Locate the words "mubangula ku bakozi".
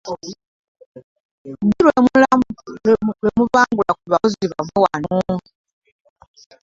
3.37-4.45